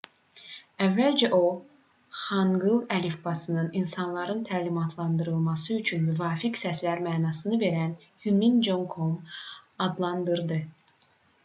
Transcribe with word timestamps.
əvvəlcə 0.83 1.27
o 1.39 1.41
xanqıl 2.21 2.79
əlifbasını 2.95 3.65
insanların 3.81 4.41
təlimatlandırılması 4.49 5.79
üçün 5.83 6.09
müvafiq 6.13 6.59
səslər 6.63 7.05
mənasını 7.11 7.63
verən 7.67 7.95
hunmin 8.27 8.61
jeongeum 8.71 9.15
adlandırdı 9.89 10.61